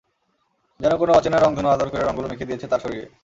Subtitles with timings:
[0.79, 3.07] যেন কোনো অচেনা রংধনু আদর করে রঙগুলো মেখে দিয়েছে তার শরীরে।